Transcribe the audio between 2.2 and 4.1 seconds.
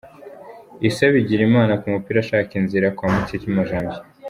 ashaka inzira kwa Mutijima Janvier.